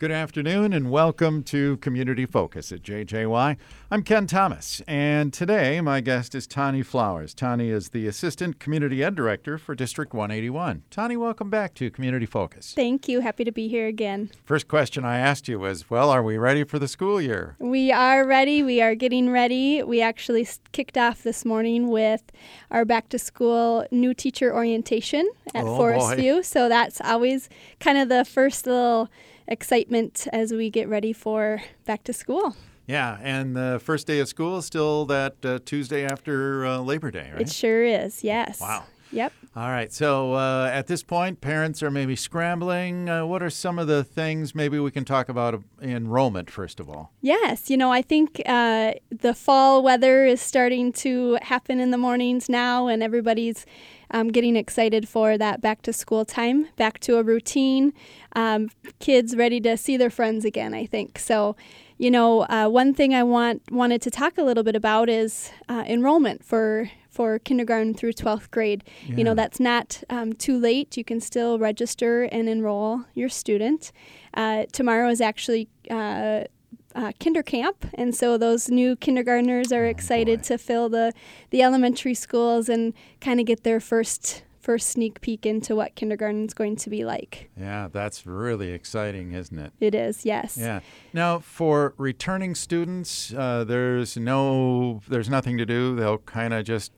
Good 0.00 0.10
afternoon 0.12 0.72
and 0.72 0.90
welcome 0.90 1.42
to 1.42 1.76
Community 1.76 2.24
Focus 2.24 2.72
at 2.72 2.80
JJY. 2.80 3.58
I'm 3.90 4.02
Ken 4.02 4.26
Thomas, 4.26 4.80
and 4.88 5.30
today 5.30 5.78
my 5.82 6.00
guest 6.00 6.34
is 6.34 6.46
Tani 6.46 6.82
Flowers. 6.82 7.34
Tani 7.34 7.68
is 7.68 7.90
the 7.90 8.06
Assistant 8.06 8.58
Community 8.58 9.04
Ed 9.04 9.14
Director 9.14 9.58
for 9.58 9.74
District 9.74 10.14
181. 10.14 10.84
Tani, 10.90 11.18
welcome 11.18 11.50
back 11.50 11.74
to 11.74 11.90
Community 11.90 12.24
Focus. 12.24 12.72
Thank 12.74 13.08
you. 13.08 13.20
Happy 13.20 13.44
to 13.44 13.52
be 13.52 13.68
here 13.68 13.86
again. 13.88 14.30
First 14.42 14.68
question 14.68 15.04
I 15.04 15.18
asked 15.18 15.48
you 15.48 15.58
was, 15.58 15.90
well, 15.90 16.08
are 16.08 16.22
we 16.22 16.38
ready 16.38 16.64
for 16.64 16.78
the 16.78 16.88
school 16.88 17.20
year? 17.20 17.56
We 17.58 17.92
are 17.92 18.24
ready. 18.24 18.62
We 18.62 18.80
are 18.80 18.94
getting 18.94 19.28
ready. 19.28 19.82
We 19.82 20.00
actually 20.00 20.48
kicked 20.72 20.96
off 20.96 21.22
this 21.22 21.44
morning 21.44 21.88
with 21.88 22.22
our 22.70 22.86
back 22.86 23.10
to 23.10 23.18
school 23.18 23.86
new 23.90 24.14
teacher 24.14 24.50
orientation 24.50 25.30
at 25.54 25.66
Oh, 25.66 25.76
Forest 25.76 26.08
boy. 26.08 26.16
View. 26.16 26.42
So 26.42 26.70
that's 26.70 27.02
always 27.02 27.50
kind 27.80 27.98
of 27.98 28.08
the 28.08 28.24
first 28.24 28.66
little 28.66 29.10
excitement 29.50 30.26
as 30.32 30.52
we 30.52 30.70
get 30.70 30.88
ready 30.88 31.12
for 31.12 31.62
back 31.84 32.04
to 32.04 32.12
school. 32.12 32.56
Yeah, 32.86 33.18
and 33.22 33.54
the 33.54 33.80
first 33.82 34.06
day 34.06 34.18
of 34.18 34.28
school 34.28 34.58
is 34.58 34.64
still 34.64 35.04
that 35.06 35.36
uh, 35.44 35.58
Tuesday 35.64 36.04
after 36.04 36.64
uh, 36.66 36.78
Labor 36.78 37.10
Day, 37.10 37.30
right? 37.32 37.42
It 37.42 37.50
sure 37.50 37.84
is. 37.84 38.24
Yes. 38.24 38.60
Wow. 38.60 38.84
Yep. 39.12 39.32
All 39.56 39.68
right. 39.68 39.92
So 39.92 40.34
uh, 40.34 40.70
at 40.72 40.86
this 40.86 41.02
point, 41.02 41.40
parents 41.40 41.82
are 41.82 41.90
maybe 41.90 42.14
scrambling. 42.14 43.08
Uh, 43.08 43.26
what 43.26 43.42
are 43.42 43.50
some 43.50 43.78
of 43.78 43.88
the 43.88 44.04
things 44.04 44.54
maybe 44.54 44.78
we 44.78 44.92
can 44.92 45.04
talk 45.04 45.28
about 45.28 45.54
uh, 45.54 45.58
enrollment 45.82 46.50
first 46.50 46.78
of 46.78 46.88
all? 46.88 47.12
Yes, 47.20 47.68
you 47.70 47.76
know, 47.76 47.92
I 47.92 48.02
think 48.02 48.40
uh, 48.46 48.92
the 49.10 49.34
fall 49.34 49.82
weather 49.82 50.24
is 50.24 50.40
starting 50.40 50.92
to 50.94 51.38
happen 51.42 51.80
in 51.80 51.90
the 51.90 51.98
mornings 51.98 52.48
now, 52.48 52.86
and 52.86 53.02
everybody's 53.02 53.66
um, 54.10 54.28
getting 54.28 54.56
excited 54.56 55.08
for 55.08 55.38
that 55.38 55.60
back 55.60 55.82
to 55.82 55.92
school 55.92 56.24
time, 56.24 56.68
back 56.76 56.98
to 57.00 57.18
a 57.18 57.22
routine. 57.22 57.92
Um, 58.34 58.70
kids 58.98 59.36
ready 59.36 59.60
to 59.60 59.76
see 59.76 59.96
their 59.96 60.10
friends 60.10 60.44
again, 60.44 60.74
I 60.74 60.86
think. 60.86 61.18
So, 61.18 61.56
you 61.98 62.10
know, 62.10 62.42
uh, 62.48 62.68
one 62.68 62.94
thing 62.94 63.14
I 63.14 63.22
want 63.22 63.62
wanted 63.70 64.02
to 64.02 64.10
talk 64.10 64.38
a 64.38 64.42
little 64.42 64.64
bit 64.64 64.76
about 64.76 65.08
is 65.08 65.50
uh, 65.68 65.84
enrollment 65.86 66.44
for 66.44 66.90
for 67.10 67.40
kindergarten 67.40 67.92
through 67.92 68.12
12th 68.12 68.50
grade. 68.50 68.84
You 69.18 69.24
know, 69.24 69.34
that's 69.34 69.58
not 69.58 70.02
um, 70.08 70.32
too 70.32 70.56
late. 70.58 70.96
You 70.96 71.04
can 71.04 71.20
still 71.20 71.58
register 71.58 72.22
and 72.22 72.48
enroll 72.48 73.04
your 73.14 73.28
student. 73.28 73.90
Uh, 74.32 74.66
tomorrow 74.72 75.10
is 75.10 75.20
actually 75.20 75.68
uh, 75.90 76.44
uh, 76.94 77.12
kinder 77.20 77.42
camp, 77.42 77.86
and 77.94 78.14
so 78.14 78.36
those 78.38 78.68
new 78.68 78.96
kindergartners 78.96 79.72
are 79.72 79.86
excited 79.86 80.40
boy. 80.40 80.44
to 80.44 80.58
fill 80.58 80.88
the 80.88 81.12
the 81.50 81.62
elementary 81.62 82.14
schools 82.14 82.68
and 82.68 82.94
kind 83.20 83.40
of 83.40 83.46
get 83.46 83.62
their 83.64 83.80
first 83.80 84.42
first 84.60 84.88
sneak 84.90 85.20
peek 85.22 85.46
into 85.46 85.74
what 85.74 85.94
kindergarten 85.94 86.44
is 86.44 86.52
going 86.54 86.76
to 86.76 86.90
be 86.90 87.02
like. 87.04 87.50
Yeah, 87.58 87.88
that's 87.90 88.26
really 88.26 88.72
exciting, 88.72 89.32
isn't 89.32 89.58
it? 89.58 89.72
It 89.80 89.94
is, 89.94 90.26
yes. 90.26 90.58
Yeah. 90.58 90.80
Now, 91.14 91.38
for 91.38 91.94
returning 91.96 92.54
students, 92.54 93.32
uh, 93.32 93.64
there's 93.64 94.18
no, 94.18 95.00
there's 95.08 95.30
nothing 95.30 95.56
to 95.56 95.64
do. 95.64 95.96
They'll 95.96 96.18
kind 96.18 96.52
of 96.52 96.66
just 96.66 96.92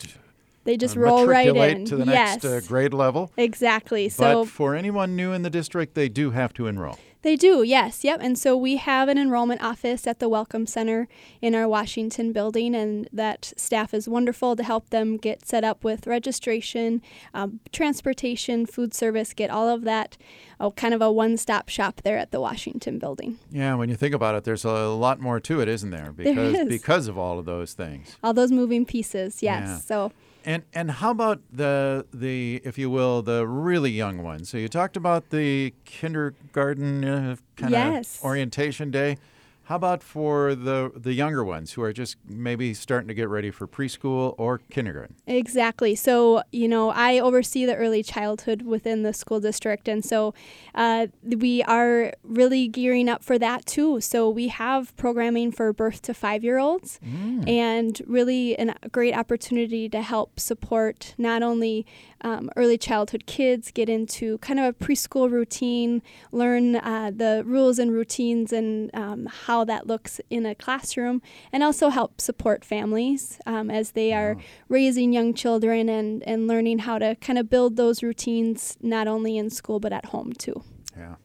They 0.65 0.77
just 0.77 0.97
uh, 0.97 1.01
roll 1.01 1.25
right 1.25 1.55
in. 1.55 1.85
to 1.87 1.97
the 1.97 2.05
yes, 2.05 2.43
next 2.43 2.45
uh, 2.45 2.67
grade 2.67 2.93
level. 2.93 3.31
exactly. 3.37 4.07
but 4.09 4.13
So 4.13 4.45
for 4.45 4.75
anyone 4.75 5.15
new 5.15 5.33
in 5.33 5.43
the 5.43 5.51
district, 5.51 5.95
they 5.95 6.09
do 6.09 6.33
have 6.33 6.53
to 6.55 6.67
enroll. 6.67 6.99
They 7.23 7.37
do, 7.37 7.63
yes, 7.63 8.03
yep. 8.03 8.19
And 8.21 8.37
so 8.37 8.57
we 8.57 8.77
have 8.77 9.09
an 9.09 9.17
enrollment 9.17 9.63
office 9.63 10.09
at 10.09 10.19
the 10.19 10.29
Welcome 10.29 10.67
Center 10.67 11.07
in 11.41 11.55
our 11.55 11.69
Washington 11.69 12.33
building, 12.33 12.75
and 12.75 13.09
that 13.13 13.53
staff 13.57 13.95
is 13.95 14.09
wonderful 14.09 14.57
to 14.57 14.63
help 14.65 14.91
them 14.91 15.17
get 15.19 15.47
set 15.47 15.63
up 15.63 15.85
with 15.85 16.09
registration, 16.09 17.01
um, 17.33 17.61
transportation, 17.73 18.67
food 18.67 18.93
service, 18.93 19.33
get 19.35 19.51
all 19.51 19.69
of 19.69 19.83
that, 19.83 20.17
oh, 20.59 20.73
kind 20.73 20.95
of 20.95 21.01
a 21.01 21.13
one 21.13 21.37
stop 21.37 21.69
shop 21.69 22.01
there 22.03 22.19
at 22.19 22.33
the 22.33 22.41
Washington 22.41 22.99
building. 22.99 23.39
Yeah, 23.53 23.75
when 23.77 23.89
you 23.89 23.95
think 23.97 24.15
about 24.15 24.35
it, 24.35 24.43
there's 24.43 24.65
a 24.65 24.89
lot 24.89 25.21
more 25.21 25.39
to 25.41 25.61
it, 25.61 25.69
isn't 25.69 25.91
there? 25.91 26.13
There 26.17 26.35
Because 26.35 26.55
is. 26.55 26.69
because 26.69 27.07
of 27.07 27.17
all 27.17 27.39
of 27.39 27.45
those 27.45 27.73
things. 27.73 28.17
All 28.25 28.33
those 28.35 28.51
moving 28.51 28.85
pieces, 28.85 29.43
yes. 29.45 29.63
Yeah. 29.69 29.77
So 29.79 30.13
And 30.45 30.65
and 30.73 30.91
how 30.91 31.11
about 31.11 31.41
the 31.53 32.07
the 32.13 32.61
if 32.65 32.77
you 32.79 32.91
will 32.91 33.23
the 33.23 33.47
really 33.47 33.91
young 33.91 34.23
ones? 34.23 34.49
So 34.49 34.59
you 34.59 34.69
talked 34.69 34.97
about 34.97 35.31
the 35.31 35.73
kindergarten 35.85 37.05
uh, 37.05 37.37
kind 37.57 37.75
of 37.75 37.81
Yes. 37.81 38.21
orientation 38.25 38.91
day. 38.91 39.19
How 39.67 39.77
about 39.77 40.03
for 40.03 40.55
the 40.55 40.91
the 40.95 41.13
younger 41.15 41.45
ones 41.45 41.73
who 41.73 41.83
are 41.83 41.93
just 41.93 42.17
maybe 42.29 42.75
starting 42.75 43.09
to 43.09 43.15
get 43.15 43.29
ready 43.29 43.51
for 43.51 43.67
preschool 43.69 44.35
or 44.37 44.59
kindergarten? 44.71 45.15
Exactly. 45.27 45.95
So, 45.95 46.43
you 46.51 46.69
know, 46.69 46.91
I 46.91 47.19
oversee 47.21 47.65
the 47.65 47.77
early 47.77 48.03
childhood 48.03 48.63
within 48.63 49.03
the 49.03 49.13
school 49.13 49.39
district. 49.41 49.89
And 49.89 50.05
so 50.05 50.35
uh, 50.75 51.07
we 51.25 51.63
are 51.63 52.13
really 52.25 52.67
gearing 52.69 53.09
up 53.09 53.23
for 53.23 53.39
that 53.39 53.65
too. 53.65 54.01
So 54.01 54.29
we 54.29 54.49
have 54.49 54.95
programming 54.97 55.53
for 55.53 55.73
birth 55.73 56.03
to 56.03 56.15
five 56.15 56.43
year 56.43 56.59
olds 56.59 56.99
and 57.47 58.03
really 58.07 58.57
an- 58.59 58.75
a 58.83 58.89
great 58.89 59.15
opportunity 59.15 59.89
to 59.91 60.03
help 60.03 60.41
support 60.41 61.15
not 61.19 61.43
only 61.43 61.87
um, 62.23 62.51
early 62.57 62.79
childhood 62.79 63.27
kids 63.27 63.71
get 63.71 63.89
into 63.89 64.39
kind 64.39 64.59
of 64.59 64.67
a 64.67 64.73
preschool 64.73 65.31
routine, 65.31 66.03
learn 66.31 66.77
uh, 66.77 67.11
the 67.15 67.43
rules 67.45 67.79
and 67.79 67.93
routines 67.93 68.53
and 68.53 68.91
um, 68.95 69.27
how 69.27 69.65
that 69.65 69.87
looks 69.87 70.21
in 70.31 70.47
a 70.47 70.55
classroom, 70.55 71.21
and 71.53 71.63
also 71.63 71.89
help 71.89 72.21
support 72.21 72.65
families 72.65 73.39
um, 73.47 73.71
as 73.71 73.93
they 73.93 74.13
are 74.13 74.37
raising 74.69 75.13
young 75.13 75.35
children 75.35 75.89
and, 75.89 76.23
and 76.25 76.47
learning 76.47 76.81
how 76.81 76.99
to 76.99 77.15
kind 77.17 77.39
of 77.39 77.51
build 77.51 77.77
those 77.77 78.03
routines 78.03 78.77
not 78.81 79.07
only 79.07 79.37
in 79.37 79.51
school 79.51 79.81
but 79.81 79.93
at 79.93 80.07
home 80.07 80.33
too. 80.33 80.63
Yeah. 80.97 81.17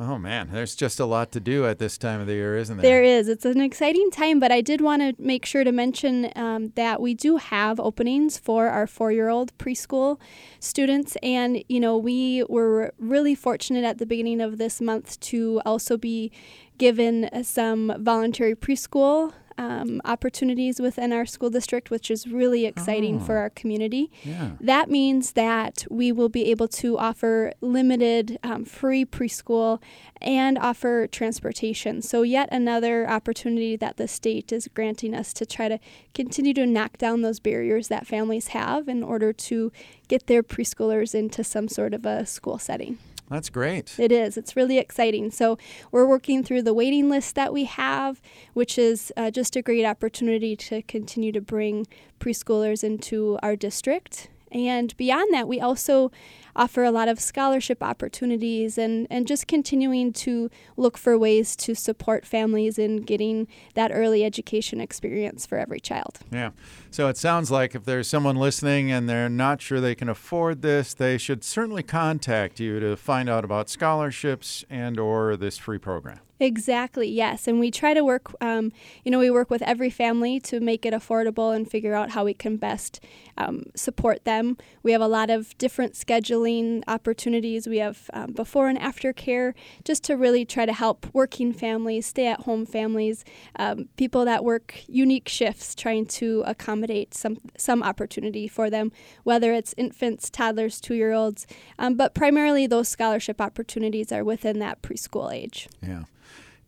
Oh 0.00 0.18
man, 0.18 0.48
there's 0.50 0.74
just 0.74 0.98
a 0.98 1.04
lot 1.04 1.30
to 1.32 1.38
do 1.38 1.64
at 1.66 1.78
this 1.78 1.96
time 1.96 2.20
of 2.20 2.26
the 2.26 2.32
year, 2.32 2.56
isn't 2.56 2.78
There 2.78 3.02
there? 3.02 3.18
is. 3.18 3.28
It's 3.28 3.44
an 3.44 3.60
exciting 3.60 4.10
time, 4.10 4.40
but 4.40 4.50
I 4.50 4.60
did 4.60 4.80
want 4.80 5.02
to 5.02 5.22
make 5.22 5.44
sure 5.46 5.62
to 5.62 5.70
mention 5.70 6.32
um, 6.34 6.72
that 6.74 7.00
we 7.00 7.14
do 7.14 7.36
have 7.36 7.78
openings 7.78 8.36
for 8.38 8.68
our 8.68 8.86
four 8.88 9.12
year 9.12 9.28
old 9.28 9.56
preschool 9.58 10.18
students. 10.58 11.16
And, 11.22 11.62
you 11.68 11.78
know, 11.78 11.96
we 11.96 12.42
were 12.48 12.92
really 12.98 13.34
fortunate 13.36 13.84
at 13.84 13.98
the 13.98 14.06
beginning 14.06 14.40
of 14.40 14.58
this 14.58 14.80
month 14.80 15.20
to 15.20 15.60
also 15.64 15.96
be 15.96 16.32
given 16.78 17.26
uh, 17.26 17.42
some 17.44 17.94
voluntary 18.00 18.56
preschool. 18.56 19.32
Um, 19.58 20.00
opportunities 20.04 20.80
within 20.80 21.12
our 21.12 21.26
school 21.26 21.50
district, 21.50 21.90
which 21.90 22.10
is 22.10 22.26
really 22.26 22.66
exciting 22.66 23.20
for 23.20 23.36
our 23.36 23.50
community. 23.50 24.10
Yeah. 24.24 24.52
That 24.60 24.90
means 24.90 25.32
that 25.32 25.84
we 25.90 26.12
will 26.12 26.28
be 26.28 26.50
able 26.50 26.68
to 26.68 26.98
offer 26.98 27.52
limited 27.60 28.38
um, 28.42 28.64
free 28.64 29.04
preschool 29.04 29.80
and 30.20 30.58
offer 30.58 31.06
transportation. 31.06 32.02
So, 32.02 32.22
yet 32.22 32.48
another 32.52 33.08
opportunity 33.08 33.76
that 33.76 33.96
the 33.96 34.08
state 34.08 34.52
is 34.52 34.68
granting 34.68 35.14
us 35.14 35.32
to 35.34 35.46
try 35.46 35.68
to 35.68 35.78
continue 36.14 36.54
to 36.54 36.66
knock 36.66 36.98
down 36.98 37.22
those 37.22 37.40
barriers 37.40 37.88
that 37.88 38.06
families 38.06 38.48
have 38.48 38.88
in 38.88 39.02
order 39.02 39.32
to 39.32 39.72
get 40.08 40.26
their 40.26 40.42
preschoolers 40.42 41.14
into 41.14 41.44
some 41.44 41.68
sort 41.68 41.94
of 41.94 42.04
a 42.06 42.26
school 42.26 42.58
setting. 42.58 42.98
That's 43.32 43.48
great. 43.48 43.98
It 43.98 44.12
is. 44.12 44.36
It's 44.36 44.56
really 44.56 44.76
exciting. 44.76 45.30
So 45.30 45.56
we're 45.90 46.06
working 46.06 46.44
through 46.44 46.62
the 46.62 46.74
waiting 46.74 47.08
list 47.08 47.34
that 47.34 47.50
we 47.50 47.64
have, 47.64 48.20
which 48.52 48.76
is 48.76 49.10
uh, 49.16 49.30
just 49.30 49.56
a 49.56 49.62
great 49.62 49.86
opportunity 49.86 50.54
to 50.56 50.82
continue 50.82 51.32
to 51.32 51.40
bring 51.40 51.86
preschoolers 52.20 52.84
into 52.84 53.38
our 53.42 53.56
district. 53.56 54.28
And 54.50 54.94
beyond 54.98 55.32
that, 55.32 55.48
we 55.48 55.60
also 55.60 56.12
offer 56.54 56.84
a 56.84 56.90
lot 56.90 57.08
of 57.08 57.20
scholarship 57.20 57.82
opportunities 57.82 58.78
and, 58.78 59.06
and 59.10 59.26
just 59.26 59.46
continuing 59.46 60.12
to 60.12 60.50
look 60.76 60.98
for 60.98 61.16
ways 61.18 61.56
to 61.56 61.74
support 61.74 62.26
families 62.26 62.78
in 62.78 62.98
getting 62.98 63.46
that 63.74 63.90
early 63.92 64.24
education 64.24 64.80
experience 64.80 65.46
for 65.46 65.58
every 65.58 65.80
child. 65.80 66.20
Yeah. 66.30 66.50
So 66.90 67.08
it 67.08 67.16
sounds 67.16 67.50
like 67.50 67.74
if 67.74 67.84
there's 67.84 68.08
someone 68.08 68.36
listening 68.36 68.90
and 68.90 69.08
they're 69.08 69.28
not 69.28 69.60
sure 69.60 69.80
they 69.80 69.94
can 69.94 70.08
afford 70.08 70.62
this, 70.62 70.94
they 70.94 71.18
should 71.18 71.42
certainly 71.44 71.82
contact 71.82 72.60
you 72.60 72.80
to 72.80 72.96
find 72.96 73.28
out 73.28 73.44
about 73.44 73.70
scholarships 73.70 74.64
and 74.68 74.98
or 74.98 75.36
this 75.36 75.58
free 75.58 75.78
program. 75.78 76.20
Exactly, 76.42 77.08
yes. 77.08 77.46
And 77.46 77.60
we 77.60 77.70
try 77.70 77.94
to 77.94 78.02
work, 78.02 78.34
um, 78.40 78.72
you 79.04 79.12
know, 79.12 79.20
we 79.20 79.30
work 79.30 79.48
with 79.48 79.62
every 79.62 79.90
family 79.90 80.40
to 80.40 80.58
make 80.58 80.84
it 80.84 80.92
affordable 80.92 81.54
and 81.54 81.70
figure 81.70 81.94
out 81.94 82.10
how 82.10 82.24
we 82.24 82.34
can 82.34 82.56
best 82.56 82.98
um, 83.38 83.66
support 83.76 84.24
them. 84.24 84.56
We 84.82 84.90
have 84.90 85.00
a 85.00 85.06
lot 85.06 85.30
of 85.30 85.56
different 85.56 85.94
scheduling 85.94 86.82
opportunities. 86.88 87.68
We 87.68 87.78
have 87.78 88.10
um, 88.12 88.32
before 88.32 88.66
and 88.66 88.76
after 88.76 89.12
care 89.12 89.54
just 89.84 90.02
to 90.04 90.16
really 90.16 90.44
try 90.44 90.66
to 90.66 90.72
help 90.72 91.06
working 91.12 91.52
families, 91.52 92.06
stay 92.06 92.26
at 92.26 92.40
home 92.40 92.66
families, 92.66 93.24
um, 93.54 93.88
people 93.96 94.24
that 94.24 94.42
work 94.42 94.82
unique 94.88 95.28
shifts, 95.28 95.76
trying 95.76 96.06
to 96.06 96.42
accommodate 96.44 97.14
some, 97.14 97.38
some 97.56 97.84
opportunity 97.84 98.48
for 98.48 98.68
them, 98.68 98.90
whether 99.22 99.52
it's 99.52 99.76
infants, 99.76 100.28
toddlers, 100.28 100.80
two 100.80 100.94
year 100.94 101.12
olds, 101.12 101.46
um, 101.78 101.94
but 101.94 102.14
primarily 102.14 102.66
those 102.66 102.88
scholarship 102.88 103.40
opportunities 103.40 104.10
are 104.10 104.24
within 104.24 104.58
that 104.58 104.82
preschool 104.82 105.32
age. 105.32 105.68
Yeah. 105.80 106.02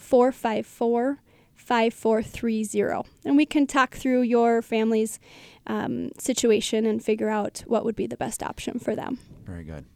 454 0.05 1.19
5430. 1.55 3.09
And 3.25 3.37
we 3.37 3.47
can 3.47 3.67
talk 3.67 3.95
through 3.95 4.23
your 4.23 4.61
family's 4.61 5.19
um, 5.67 6.11
situation 6.19 6.85
and 6.85 7.03
figure 7.03 7.31
out 7.31 7.65
what 7.67 7.85
would 7.85 7.97
be 7.97 8.06
the 8.06 8.17
best 8.17 8.43
option 8.43 8.79
for 8.79 8.95
them. 8.95 9.19
Very 9.47 9.65
good. 9.65 9.87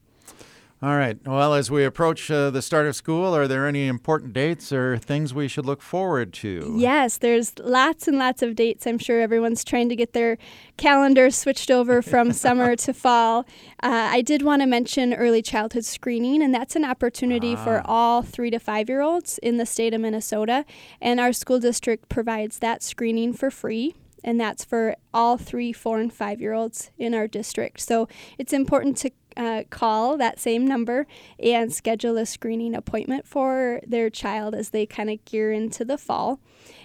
All 0.80 0.96
right. 0.96 1.18
Well, 1.26 1.54
as 1.54 1.72
we 1.72 1.84
approach 1.84 2.30
uh, 2.30 2.50
the 2.50 2.62
start 2.62 2.86
of 2.86 2.94
school, 2.94 3.34
are 3.34 3.48
there 3.48 3.66
any 3.66 3.88
important 3.88 4.32
dates 4.32 4.72
or 4.72 4.96
things 4.96 5.34
we 5.34 5.48
should 5.48 5.66
look 5.66 5.82
forward 5.82 6.32
to? 6.34 6.76
Yes, 6.78 7.18
there's 7.18 7.58
lots 7.58 8.06
and 8.06 8.16
lots 8.16 8.42
of 8.42 8.54
dates. 8.54 8.86
I'm 8.86 8.98
sure 8.98 9.20
everyone's 9.20 9.64
trying 9.64 9.88
to 9.88 9.96
get 9.96 10.12
their 10.12 10.38
calendar 10.76 11.32
switched 11.32 11.72
over 11.72 12.00
from 12.12 12.32
summer 12.32 12.76
to 12.76 12.94
fall. 12.94 13.40
Uh, 13.82 14.06
I 14.12 14.22
did 14.22 14.42
want 14.42 14.62
to 14.62 14.66
mention 14.66 15.14
early 15.14 15.42
childhood 15.42 15.84
screening, 15.84 16.44
and 16.44 16.54
that's 16.54 16.76
an 16.76 16.84
opportunity 16.84 17.54
ah. 17.54 17.64
for 17.64 17.82
all 17.84 18.22
three 18.22 18.50
to 18.50 18.60
five 18.60 18.88
year 18.88 19.00
olds 19.00 19.38
in 19.38 19.56
the 19.56 19.66
state 19.66 19.92
of 19.94 20.00
Minnesota. 20.00 20.64
And 21.00 21.18
our 21.18 21.32
school 21.32 21.58
district 21.58 22.08
provides 22.08 22.60
that 22.60 22.84
screening 22.84 23.32
for 23.32 23.50
free 23.50 23.96
and 24.28 24.38
that's 24.38 24.62
for 24.62 24.94
all 25.14 25.38
three, 25.38 25.72
four, 25.72 25.98
and 25.98 26.12
five 26.12 26.38
year 26.38 26.52
olds 26.52 26.90
in 26.98 27.14
our 27.14 27.26
district. 27.26 27.80
So 27.80 28.08
it's 28.36 28.52
important 28.52 28.98
to 28.98 29.10
uh, 29.38 29.62
call 29.70 30.18
that 30.18 30.38
same 30.38 30.66
number 30.66 31.06
and 31.42 31.72
schedule 31.72 32.18
a 32.18 32.26
screening 32.26 32.74
appointment 32.74 33.26
for 33.26 33.80
their 33.86 34.10
child 34.10 34.54
as 34.54 34.68
they 34.68 34.84
kind 34.84 35.08
of 35.08 35.24
gear 35.24 35.50
into 35.50 35.82
the 35.82 35.96
fall. 35.96 36.40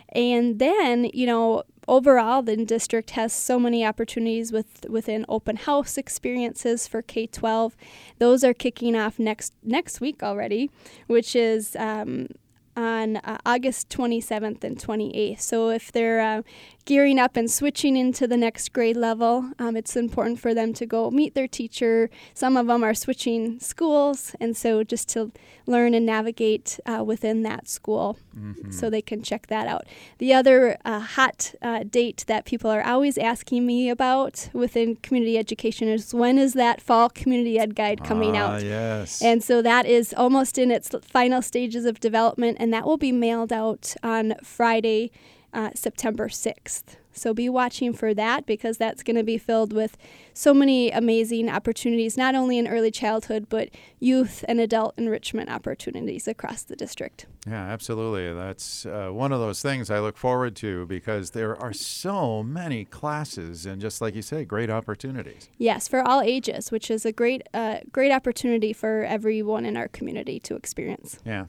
And 0.08 0.58
then, 0.58 1.10
you 1.14 1.26
know, 1.28 1.64
overall 1.86 2.44
the 2.44 2.56
district 2.56 3.10
has 3.10 3.34
so 3.34 3.60
many 3.60 3.86
opportunities 3.86 4.54
with 4.54 4.86
within 4.88 5.26
open 5.28 5.58
house 5.58 5.98
experiences 5.98 6.88
for 6.88 7.02
K-12. 7.02 7.74
Those 8.20 8.46
are 8.46 8.54
kicking 8.54 8.96
off 8.96 9.20
next 9.20 9.54
next 9.64 10.00
week 10.00 10.24
already, 10.24 10.72
which 11.08 11.36
is 11.36 11.76
um, 11.76 12.28
on 12.76 13.18
uh, 13.18 13.38
August 13.46 13.90
27th 13.90 14.64
and 14.64 14.78
28th. 14.78 15.42
So 15.42 15.70
if 15.70 15.92
they're 15.92 16.22
uh, 16.22 16.42
gearing 16.86 17.20
up 17.20 17.38
and 17.38 17.50
switching 17.50 17.96
into 17.96 18.28
the 18.28 18.38
next 18.38 18.74
grade 18.74 18.98
level, 18.98 19.52
um, 19.60 19.76
it's 19.78 19.96
important 19.96 20.40
for 20.40 20.54
them 20.54 20.74
to 20.74 20.86
go 20.86 21.10
meet 21.12 21.34
their 21.34 21.48
teacher. 21.48 22.10
Some 22.34 22.58
of 22.58 22.68
them 22.68 22.84
are 22.84 22.94
switching 22.94 23.60
schools, 23.60 24.36
and 24.40 24.56
so 24.56 24.84
just 24.84 25.08
to 25.10 25.32
learn 25.66 25.94
and 25.94 26.06
navigate 26.06 26.80
uh, 26.86 27.04
within 27.04 27.44
that 27.44 27.70
school 27.70 28.18
mm-hmm. 28.38 28.70
so 28.72 28.90
they 28.90 29.02
can 29.02 29.24
check 29.24 29.48
that 29.48 29.68
out. 29.68 29.86
The 30.18 30.34
other 30.34 30.78
uh, 30.84 31.00
hot 31.00 31.54
uh, 31.62 31.84
date 31.84 32.26
that 32.28 32.46
people 32.46 32.70
are 32.70 32.84
always 32.84 33.18
asking 33.18 33.66
me 33.66 33.90
about 33.90 34.50
within 34.52 34.98
community 34.98 35.38
education 35.38 35.88
is 35.88 36.14
when 36.14 36.38
is 36.38 36.54
that 36.54 36.82
fall 36.82 37.10
community 37.10 37.58
ed 37.58 37.76
guide 37.76 38.04
coming 38.04 38.36
ah, 38.36 38.56
out? 38.56 38.64
Yes. 38.64 39.22
And 39.22 39.44
so 39.44 39.62
that 39.62 39.86
is 39.86 40.14
almost 40.16 40.58
in 40.58 40.70
its 40.70 40.90
final 41.02 41.42
stages 41.42 41.86
of 41.86 42.00
development, 42.00 42.58
and 42.60 42.74
that 42.74 42.86
will 42.86 42.98
be 42.98 43.12
mailed 43.12 43.54
out 43.54 43.96
on 44.04 44.36
Friday 44.44 45.12
uh, 45.54 45.70
September 45.76 46.28
6th. 46.28 46.98
So 47.14 47.34
be 47.34 47.48
watching 47.48 47.94
for 47.94 48.14
that 48.16 48.46
because 48.46 48.78
that's 48.78 49.04
going 49.04 49.16
to 49.16 49.24
be 49.24 49.38
filled 49.38 49.72
with 49.72 49.98
so 50.34 50.54
many 50.54 50.90
amazing 50.90 51.48
opportunities, 51.48 52.18
not 52.18 52.34
only 52.34 52.58
in 52.58 52.68
early 52.68 52.90
childhood, 52.90 53.48
but 53.50 53.70
youth 54.00 54.44
and 54.48 54.60
adult 54.60 54.96
enrichment 54.98 55.50
opportunities 55.50 56.28
across 56.28 56.64
the 56.64 56.76
district. 56.76 57.28
Yeah, 57.46 57.66
absolutely. 57.66 58.34
That's 58.34 58.86
uh, 58.86 59.10
one 59.12 59.32
of 59.32 59.40
those 59.40 59.62
things 59.62 59.92
I 59.92 60.00
look 60.00 60.18
forward 60.18 60.56
to 60.58 60.88
because 60.88 61.32
there 61.32 61.56
are 61.56 61.74
so 61.74 62.42
many 62.42 62.86
classes 62.86 63.66
and, 63.66 63.80
just 63.80 64.02
like 64.02 64.16
you 64.16 64.24
say, 64.24 64.44
great 64.44 64.72
opportunities. 64.72 65.50
Yes, 65.58 65.88
for 65.88 66.02
all 66.02 66.22
ages, 66.22 66.72
which 66.72 66.90
is 66.90 67.06
a 67.06 67.12
great, 67.12 67.44
uh, 67.54 67.80
great 67.92 68.12
opportunity 68.12 68.74
for 68.74 69.04
everyone 69.04 69.66
in 69.66 69.78
our 69.78 69.88
community 69.88 70.40
to 70.40 70.56
experience. 70.56 71.20
Yeah. 71.24 71.46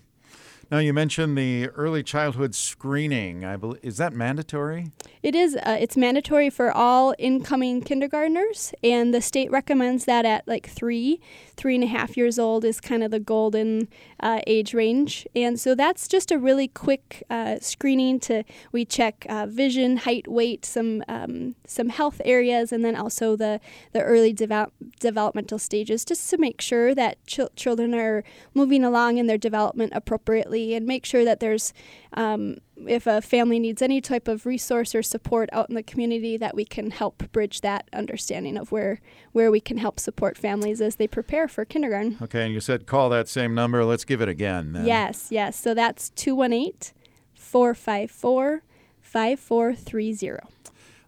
Now 0.74 0.80
you 0.80 0.92
mentioned 0.92 1.38
the 1.38 1.68
early 1.68 2.02
childhood 2.02 2.52
screening. 2.52 3.44
I 3.44 3.54
believe 3.54 3.78
is 3.84 3.96
that 3.98 4.12
mandatory? 4.12 4.90
It 5.22 5.36
is. 5.36 5.54
Uh, 5.54 5.76
it's 5.78 5.96
mandatory 5.96 6.50
for 6.50 6.72
all 6.72 7.14
incoming 7.16 7.80
kindergartners, 7.80 8.74
and 8.82 9.14
the 9.14 9.22
state 9.22 9.52
recommends 9.52 10.04
that 10.06 10.26
at 10.26 10.48
like 10.48 10.68
three, 10.68 11.20
three 11.56 11.76
and 11.76 11.84
a 11.84 11.86
half 11.86 12.16
years 12.16 12.40
old 12.40 12.64
is 12.64 12.80
kind 12.80 13.04
of 13.04 13.12
the 13.12 13.20
golden 13.20 13.86
uh, 14.18 14.40
age 14.48 14.74
range. 14.74 15.28
And 15.36 15.60
so 15.60 15.76
that's 15.76 16.08
just 16.08 16.32
a 16.32 16.40
really 16.40 16.66
quick 16.66 17.22
uh, 17.30 17.58
screening 17.60 18.18
to 18.20 18.42
we 18.72 18.84
check 18.84 19.26
uh, 19.28 19.46
vision, 19.46 19.98
height, 19.98 20.26
weight, 20.26 20.64
some 20.64 21.04
um, 21.06 21.54
some 21.68 21.88
health 21.88 22.20
areas, 22.24 22.72
and 22.72 22.84
then 22.84 22.96
also 22.96 23.36
the 23.36 23.60
the 23.92 24.02
early 24.02 24.32
develop, 24.32 24.72
developmental 24.98 25.60
stages, 25.60 26.04
just 26.04 26.28
to 26.30 26.36
make 26.36 26.60
sure 26.60 26.96
that 26.96 27.24
ch- 27.28 27.54
children 27.54 27.94
are 27.94 28.24
moving 28.54 28.82
along 28.82 29.18
in 29.18 29.28
their 29.28 29.38
development 29.38 29.92
appropriately 29.94 30.63
and 30.72 30.86
make 30.86 31.04
sure 31.04 31.24
that 31.24 31.40
there's 31.40 31.74
um, 32.14 32.58
if 32.86 33.06
a 33.06 33.20
family 33.20 33.58
needs 33.58 33.82
any 33.82 34.00
type 34.00 34.28
of 34.28 34.46
resource 34.46 34.94
or 34.94 35.02
support 35.02 35.50
out 35.52 35.68
in 35.68 35.74
the 35.74 35.82
community 35.82 36.36
that 36.36 36.54
we 36.54 36.64
can 36.64 36.90
help 36.90 37.30
bridge 37.32 37.60
that 37.60 37.88
understanding 37.92 38.56
of 38.56 38.72
where 38.72 39.00
where 39.32 39.50
we 39.50 39.60
can 39.60 39.76
help 39.76 40.00
support 40.00 40.38
families 40.38 40.80
as 40.80 40.96
they 40.96 41.06
prepare 41.06 41.48
for 41.48 41.64
kindergarten. 41.64 42.16
Okay, 42.22 42.44
and 42.44 42.54
you 42.54 42.60
said 42.60 42.86
call 42.86 43.10
that 43.10 43.28
same 43.28 43.54
number. 43.54 43.84
Let's 43.84 44.04
give 44.04 44.22
it 44.22 44.28
again. 44.28 44.72
Then. 44.72 44.86
Yes, 44.86 45.28
yes. 45.30 45.58
So 45.60 45.74
that's 45.74 46.08
218 46.10 46.94
454 47.34 48.62
5430. 49.00 50.53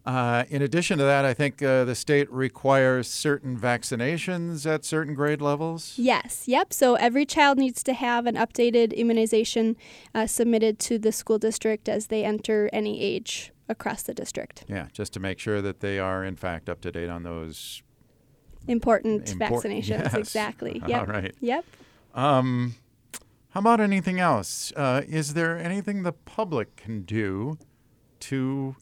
Uh, 0.07 0.45
in 0.51 0.63
addition 0.63 0.99
to 0.99 1.05
that, 1.05 1.25
I 1.25 1.35
think 1.35 1.61
uh, 1.61 1.85
the 1.85 1.97
state 1.97 2.31
requires 2.31 3.09
certain 3.09 3.59
vaccinations 3.59 4.65
at 4.65 4.85
certain 4.85 5.15
grade 5.15 5.43
levels. 5.43 5.95
Yes, 5.97 6.47
yep. 6.47 6.73
So 6.73 6.95
every 6.95 7.27
child 7.27 7.59
needs 7.59 7.83
to 7.83 7.93
have 7.93 8.25
an 8.27 8.37
updated 8.37 8.95
immunization 8.95 9.77
uh, 10.15 10.29
submitted 10.29 10.79
to 10.81 10.99
the 10.99 11.11
school 11.11 11.39
district 11.39 11.89
as 11.89 12.07
they 12.07 12.25
enter 12.25 12.71
any 12.73 13.01
age 13.03 13.53
across 13.69 14.05
the 14.05 14.15
district. 14.15 14.65
Yeah, 14.69 14.87
just 14.93 15.13
to 15.15 15.21
make 15.21 15.41
sure 15.41 15.61
that 15.61 15.81
they 15.81 15.99
are, 15.99 16.25
in 16.25 16.37
fact, 16.37 16.69
up 16.69 16.81
to 16.83 16.93
date 16.93 17.09
on 17.09 17.25
those 17.25 17.83
important, 18.69 19.27
vaccinations. 19.27 19.89
Yes. 19.89 20.15
Exactly. 20.15 20.81
Yep. 20.87 21.01
All 21.01 21.07
right. 21.07 21.35
Yep. 21.41 21.65
Um, 22.15 22.77
How 23.51 23.61
about 23.61 23.81
anything 23.81 24.21
else? 24.21 24.73
Uh, 24.77 25.03
is 25.09 25.35
there 25.35 25.59
anything 25.59 26.05
the 26.05 26.13
public 26.13 26.77
can 26.77 27.03
do 27.03 27.59
to 28.21 28.77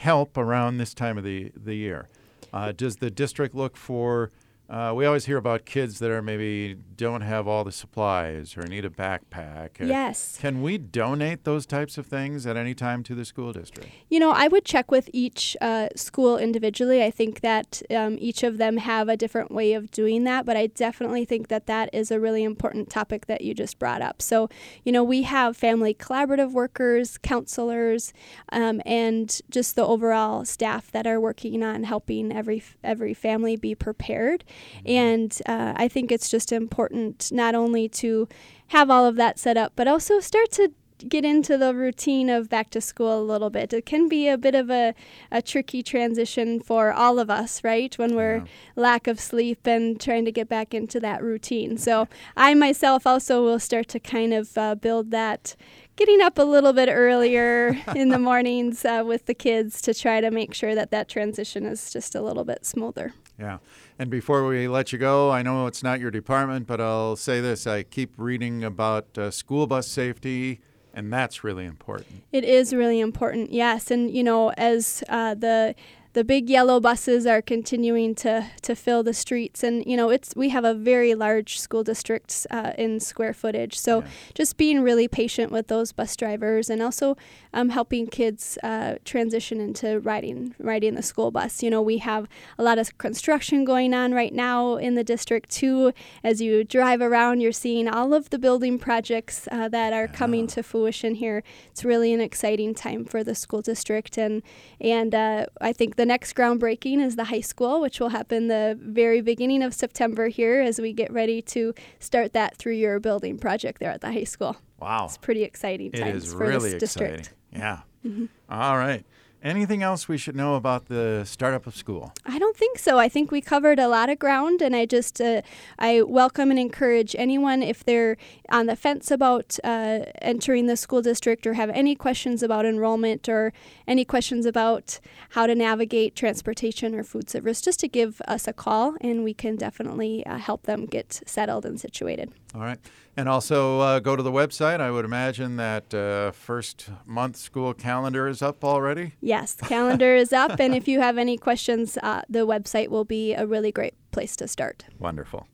help 0.00 0.38
around 0.38 0.78
this 0.78 0.94
time 0.94 1.18
of 1.18 1.24
the, 1.24 1.52
the 1.54 1.74
year? 1.74 2.08
Uh, 2.52 2.72
does 2.72 2.96
the 2.96 3.10
district 3.10 3.54
look 3.54 3.76
for 3.76 4.30
uh, 4.70 4.92
we 4.94 5.04
always 5.04 5.26
hear 5.26 5.36
about 5.36 5.64
kids 5.64 5.98
that 5.98 6.12
are 6.12 6.22
maybe 6.22 6.76
don't 6.96 7.22
have 7.22 7.48
all 7.48 7.64
the 7.64 7.72
supplies 7.72 8.56
or 8.56 8.62
need 8.62 8.84
a 8.84 8.90
backpack. 8.90 9.80
Uh, 9.80 9.86
yes. 9.86 10.38
Can 10.38 10.62
we 10.62 10.78
donate 10.78 11.42
those 11.42 11.66
types 11.66 11.98
of 11.98 12.06
things 12.06 12.46
at 12.46 12.56
any 12.56 12.72
time 12.72 13.02
to 13.04 13.16
the 13.16 13.24
school 13.24 13.52
district? 13.52 13.88
You 14.08 14.20
know, 14.20 14.30
I 14.30 14.46
would 14.46 14.64
check 14.64 14.92
with 14.92 15.10
each 15.12 15.56
uh, 15.60 15.88
school 15.96 16.38
individually. 16.38 17.02
I 17.02 17.10
think 17.10 17.40
that 17.40 17.82
um, 17.90 18.16
each 18.20 18.44
of 18.44 18.58
them 18.58 18.76
have 18.76 19.08
a 19.08 19.16
different 19.16 19.50
way 19.50 19.72
of 19.72 19.90
doing 19.90 20.22
that, 20.24 20.46
but 20.46 20.56
I 20.56 20.68
definitely 20.68 21.24
think 21.24 21.48
that 21.48 21.66
that 21.66 21.90
is 21.92 22.12
a 22.12 22.20
really 22.20 22.44
important 22.44 22.90
topic 22.90 23.26
that 23.26 23.40
you 23.40 23.54
just 23.54 23.76
brought 23.80 24.02
up. 24.02 24.22
So, 24.22 24.48
you 24.84 24.92
know, 24.92 25.02
we 25.02 25.22
have 25.22 25.56
family 25.56 25.94
collaborative 25.94 26.52
workers, 26.52 27.18
counselors, 27.18 28.12
um, 28.52 28.80
and 28.86 29.40
just 29.50 29.74
the 29.74 29.84
overall 29.84 30.44
staff 30.44 30.92
that 30.92 31.08
are 31.08 31.20
working 31.20 31.64
on 31.64 31.82
helping 31.82 32.30
every 32.30 32.62
every 32.84 33.14
family 33.14 33.56
be 33.56 33.74
prepared. 33.74 34.44
And 34.84 35.36
uh, 35.46 35.74
I 35.76 35.88
think 35.88 36.12
it's 36.12 36.30
just 36.30 36.52
important 36.52 37.30
not 37.32 37.54
only 37.54 37.88
to 37.88 38.28
have 38.68 38.90
all 38.90 39.06
of 39.06 39.16
that 39.16 39.38
set 39.38 39.56
up, 39.56 39.72
but 39.76 39.88
also 39.88 40.20
start 40.20 40.50
to 40.52 40.72
get 41.08 41.24
into 41.24 41.56
the 41.56 41.74
routine 41.74 42.28
of 42.28 42.48
back 42.48 42.70
to 42.70 42.80
school 42.80 43.20
a 43.20 43.24
little 43.24 43.50
bit. 43.50 43.72
It 43.72 43.86
can 43.86 44.08
be 44.08 44.28
a 44.28 44.36
bit 44.36 44.54
of 44.54 44.70
a, 44.70 44.94
a 45.30 45.42
tricky 45.42 45.82
transition 45.82 46.60
for 46.60 46.92
all 46.92 47.18
of 47.18 47.30
us, 47.30 47.64
right? 47.64 47.96
When 47.96 48.14
we're 48.14 48.38
yeah. 48.38 48.44
lack 48.76 49.06
of 49.06 49.20
sleep 49.20 49.66
and 49.66 50.00
trying 50.00 50.24
to 50.24 50.32
get 50.32 50.48
back 50.48 50.74
into 50.74 51.00
that 51.00 51.22
routine. 51.22 51.78
So 51.78 52.08
I 52.36 52.54
myself 52.54 53.06
also 53.06 53.42
will 53.42 53.58
start 53.58 53.88
to 53.88 54.00
kind 54.00 54.32
of 54.34 54.56
uh, 54.56 54.74
build 54.74 55.10
that 55.10 55.56
getting 56.00 56.22
up 56.22 56.38
a 56.38 56.42
little 56.42 56.72
bit 56.72 56.88
earlier 56.90 57.78
in 57.94 58.08
the 58.08 58.18
mornings 58.18 58.86
uh, 58.86 59.04
with 59.06 59.26
the 59.26 59.34
kids 59.34 59.82
to 59.82 59.92
try 59.92 60.18
to 60.18 60.30
make 60.30 60.54
sure 60.54 60.74
that 60.74 60.90
that 60.90 61.10
transition 61.10 61.66
is 61.66 61.92
just 61.92 62.14
a 62.14 62.22
little 62.22 62.42
bit 62.42 62.64
smoother. 62.64 63.12
Yeah. 63.38 63.58
And 63.98 64.08
before 64.08 64.46
we 64.46 64.66
let 64.66 64.94
you 64.94 64.98
go, 64.98 65.30
I 65.30 65.42
know 65.42 65.66
it's 65.66 65.82
not 65.82 66.00
your 66.00 66.10
department, 66.10 66.66
but 66.66 66.80
I'll 66.80 67.16
say 67.16 67.42
this. 67.42 67.66
I 67.66 67.82
keep 67.82 68.14
reading 68.16 68.64
about 68.64 69.18
uh, 69.18 69.30
school 69.30 69.66
bus 69.66 69.88
safety, 69.88 70.62
and 70.94 71.12
that's 71.12 71.44
really 71.44 71.66
important. 71.66 72.22
It 72.32 72.44
is 72.44 72.72
really 72.72 73.00
important, 73.00 73.52
yes. 73.52 73.90
And, 73.90 74.10
you 74.10 74.24
know, 74.24 74.52
as 74.52 75.04
uh, 75.10 75.34
the 75.34 75.74
the 76.12 76.24
big 76.24 76.50
yellow 76.50 76.80
buses 76.80 77.24
are 77.24 77.40
continuing 77.40 78.14
to, 78.16 78.44
to 78.62 78.74
fill 78.74 79.02
the 79.02 79.14
streets. 79.14 79.62
And 79.62 79.84
you 79.86 79.96
know 79.96 80.10
it's 80.10 80.34
we 80.34 80.48
have 80.48 80.64
a 80.64 80.74
very 80.74 81.14
large 81.14 81.60
school 81.60 81.84
district 81.84 82.46
uh, 82.50 82.72
in 82.76 82.98
square 82.98 83.32
footage. 83.32 83.78
So 83.78 84.00
yeah. 84.00 84.08
just 84.34 84.56
being 84.56 84.82
really 84.82 85.06
patient 85.06 85.52
with 85.52 85.68
those 85.68 85.92
bus 85.92 86.16
drivers 86.16 86.68
and 86.68 86.82
also 86.82 87.16
um, 87.52 87.68
helping 87.68 88.06
kids 88.06 88.58
uh, 88.62 88.96
transition 89.04 89.60
into 89.60 90.00
riding 90.00 90.54
riding 90.58 90.94
the 90.94 91.02
school 91.02 91.30
bus. 91.30 91.62
You 91.62 91.70
know 91.70 91.82
we 91.82 91.98
have 91.98 92.26
a 92.58 92.62
lot 92.62 92.78
of 92.78 92.98
construction 92.98 93.64
going 93.64 93.94
on 93.94 94.12
right 94.12 94.34
now 94.34 94.76
in 94.76 94.96
the 94.96 95.04
district 95.04 95.50
too. 95.50 95.92
As 96.24 96.40
you 96.40 96.64
drive 96.64 97.00
around 97.00 97.40
you're 97.40 97.52
seeing 97.52 97.86
all 97.86 98.14
of 98.14 98.30
the 98.30 98.38
building 98.38 98.78
projects 98.78 99.46
uh, 99.52 99.68
that 99.68 99.92
are 99.92 100.08
coming 100.08 100.48
to 100.48 100.62
fruition 100.62 101.14
here. 101.14 101.44
It's 101.70 101.84
really 101.84 102.12
an 102.12 102.20
exciting 102.20 102.74
time 102.74 103.04
for 103.04 103.22
the 103.22 103.34
school 103.34 103.62
district 103.62 104.18
and 104.18 104.42
and 104.80 105.14
uh, 105.14 105.46
I 105.60 105.72
think 105.72 105.99
the 106.00 106.06
next 106.06 106.34
groundbreaking 106.34 107.04
is 107.04 107.16
the 107.16 107.24
high 107.24 107.42
school, 107.42 107.78
which 107.78 108.00
will 108.00 108.08
happen 108.08 108.48
the 108.48 108.74
very 108.80 109.20
beginning 109.20 109.62
of 109.62 109.74
September 109.74 110.28
here 110.28 110.62
as 110.62 110.80
we 110.80 110.94
get 110.94 111.12
ready 111.12 111.42
to 111.42 111.74
start 111.98 112.32
that 112.32 112.56
three 112.56 112.78
year 112.78 112.98
building 112.98 113.36
project 113.36 113.80
there 113.80 113.90
at 113.90 114.00
the 114.00 114.10
high 114.10 114.24
school. 114.24 114.56
Wow. 114.78 115.04
It's 115.04 115.18
pretty 115.18 115.42
exciting 115.42 115.92
times 115.92 116.32
for 116.32 116.38
really 116.38 116.70
this 116.70 116.80
district. 116.80 117.18
Exciting. 117.18 117.38
Yeah. 117.52 117.80
Mm-hmm. 118.06 118.24
All 118.48 118.78
right. 118.78 119.04
Anything 119.42 119.82
else 119.82 120.06
we 120.06 120.18
should 120.18 120.36
know 120.36 120.54
about 120.54 120.86
the 120.86 121.24
startup 121.24 121.66
of 121.66 121.74
school? 121.74 122.12
I 122.26 122.38
don't 122.38 122.56
think 122.56 122.78
so. 122.78 122.98
I 122.98 123.08
think 123.08 123.30
we 123.30 123.40
covered 123.40 123.78
a 123.78 123.88
lot 123.88 124.10
of 124.10 124.18
ground, 124.18 124.60
and 124.60 124.76
I 124.76 124.84
just 124.84 125.18
uh, 125.18 125.40
I 125.78 126.02
welcome 126.02 126.50
and 126.50 126.60
encourage 126.60 127.16
anyone 127.18 127.62
if 127.62 127.82
they're 127.82 128.18
on 128.50 128.66
the 128.66 128.76
fence 128.76 129.10
about 129.10 129.58
uh, 129.64 130.00
entering 130.20 130.66
the 130.66 130.76
school 130.76 131.00
district 131.00 131.46
or 131.46 131.54
have 131.54 131.70
any 131.70 131.94
questions 131.94 132.42
about 132.42 132.66
enrollment 132.66 133.30
or 133.30 133.54
any 133.88 134.04
questions 134.04 134.44
about 134.44 135.00
how 135.30 135.46
to 135.46 135.54
navigate 135.54 136.14
transportation 136.14 136.94
or 136.94 137.02
food 137.02 137.30
service, 137.30 137.62
just 137.62 137.80
to 137.80 137.88
give 137.88 138.20
us 138.28 138.46
a 138.46 138.52
call, 138.52 138.94
and 139.00 139.24
we 139.24 139.32
can 139.32 139.56
definitely 139.56 140.24
uh, 140.26 140.36
help 140.36 140.64
them 140.64 140.84
get 140.84 141.22
settled 141.24 141.64
and 141.64 141.80
situated. 141.80 142.30
All 142.54 142.62
right. 142.62 142.78
And 143.16 143.28
also 143.28 143.80
uh, 143.80 144.00
go 144.00 144.16
to 144.16 144.22
the 144.22 144.32
website. 144.32 144.80
I 144.80 144.90
would 144.90 145.04
imagine 145.04 145.56
that 145.56 145.92
uh, 145.94 146.32
first 146.32 146.90
month 147.06 147.36
school 147.36 147.74
calendar 147.74 148.26
is 148.26 148.42
up 148.42 148.64
already. 148.64 149.12
Yes, 149.20 149.52
the 149.52 149.66
calendar 149.66 150.14
is 150.14 150.32
up. 150.32 150.58
And 150.58 150.74
if 150.74 150.88
you 150.88 151.00
have 151.00 151.18
any 151.18 151.36
questions, 151.36 151.96
uh, 152.02 152.22
the 152.28 152.46
website 152.46 152.88
will 152.88 153.04
be 153.04 153.34
a 153.34 153.46
really 153.46 153.70
great 153.70 153.94
place 154.10 154.34
to 154.36 154.48
start. 154.48 154.84
Wonderful. 154.98 155.46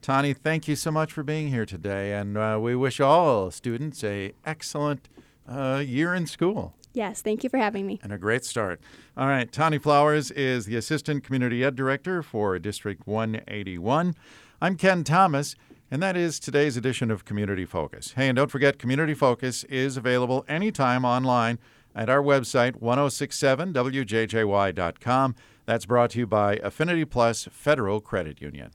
Tani, 0.00 0.32
thank 0.32 0.68
you 0.68 0.76
so 0.76 0.90
much 0.90 1.12
for 1.12 1.22
being 1.22 1.48
here 1.48 1.66
today. 1.66 2.14
And 2.14 2.38
uh, 2.38 2.58
we 2.60 2.74
wish 2.76 3.00
all 3.00 3.50
students 3.50 4.02
a 4.04 4.32
excellent 4.46 5.08
uh, 5.46 5.82
year 5.84 6.14
in 6.14 6.26
school. 6.26 6.74
Yes, 6.94 7.20
thank 7.20 7.44
you 7.44 7.50
for 7.50 7.58
having 7.58 7.86
me. 7.86 8.00
And 8.02 8.12
a 8.12 8.18
great 8.18 8.44
start. 8.44 8.80
All 9.16 9.26
right, 9.26 9.50
Tani 9.50 9.78
Flowers 9.78 10.30
is 10.30 10.66
the 10.66 10.76
Assistant 10.76 11.24
Community 11.24 11.62
Ed 11.62 11.76
Director 11.76 12.22
for 12.22 12.58
District 12.58 13.06
181. 13.06 14.14
I'm 14.60 14.76
Ken 14.76 15.04
Thomas. 15.04 15.54
And 15.90 16.02
that 16.02 16.18
is 16.18 16.38
today's 16.38 16.76
edition 16.76 17.10
of 17.10 17.24
Community 17.24 17.64
Focus. 17.64 18.12
Hey, 18.12 18.28
and 18.28 18.36
don't 18.36 18.50
forget, 18.50 18.78
Community 18.78 19.14
Focus 19.14 19.64
is 19.64 19.96
available 19.96 20.44
anytime 20.46 21.06
online 21.06 21.58
at 21.94 22.10
our 22.10 22.22
website, 22.22 22.78
1067wjjy.com. 22.80 25.34
That's 25.64 25.86
brought 25.86 26.10
to 26.10 26.18
you 26.18 26.26
by 26.26 26.56
Affinity 26.56 27.06
Plus 27.06 27.48
Federal 27.50 28.00
Credit 28.00 28.42
Union. 28.42 28.72